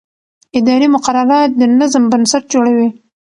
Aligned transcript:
اداري 0.59 0.87
مقررات 0.95 1.49
د 1.59 1.61
نظم 1.79 2.03
بنسټ 2.11 2.43
جوړوي. 2.53 2.89